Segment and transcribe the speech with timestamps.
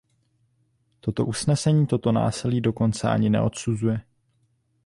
[0.99, 4.01] Toto usnesení toto násilí dokonce ani neodsuzuje.